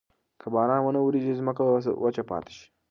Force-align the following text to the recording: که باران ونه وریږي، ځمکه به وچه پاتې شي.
که 0.41 0.47
باران 0.53 0.81
ونه 0.83 0.99
وریږي، 1.01 1.33
ځمکه 1.39 1.61
به 1.65 1.73
وچه 2.03 2.23
پاتې 2.29 2.53
شي. 2.57 2.67